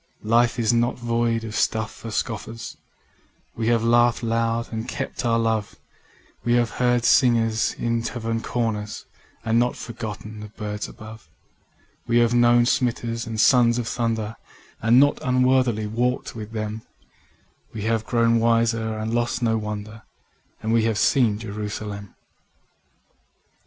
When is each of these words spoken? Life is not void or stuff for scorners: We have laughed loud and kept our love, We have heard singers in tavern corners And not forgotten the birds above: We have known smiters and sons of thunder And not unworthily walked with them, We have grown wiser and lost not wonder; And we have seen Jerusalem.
Life 0.25 0.57
is 0.57 0.73
not 0.73 0.97
void 0.97 1.43
or 1.43 1.51
stuff 1.51 1.93
for 1.93 2.09
scorners: 2.09 2.75
We 3.55 3.67
have 3.67 3.83
laughed 3.83 4.23
loud 4.23 4.73
and 4.73 4.87
kept 4.89 5.23
our 5.23 5.37
love, 5.37 5.75
We 6.43 6.53
have 6.53 6.71
heard 6.71 7.05
singers 7.05 7.73
in 7.75 8.01
tavern 8.01 8.41
corners 8.41 9.05
And 9.45 9.59
not 9.59 9.75
forgotten 9.75 10.39
the 10.39 10.47
birds 10.47 10.87
above: 10.89 11.29
We 12.07 12.17
have 12.17 12.33
known 12.33 12.65
smiters 12.65 13.27
and 13.27 13.39
sons 13.39 13.77
of 13.77 13.87
thunder 13.87 14.37
And 14.81 14.99
not 14.99 15.19
unworthily 15.21 15.85
walked 15.85 16.35
with 16.35 16.51
them, 16.51 16.81
We 17.71 17.83
have 17.83 18.03
grown 18.03 18.39
wiser 18.39 18.97
and 18.97 19.13
lost 19.13 19.43
not 19.43 19.57
wonder; 19.59 20.01
And 20.63 20.73
we 20.73 20.85
have 20.85 20.97
seen 20.97 21.37
Jerusalem. 21.37 22.15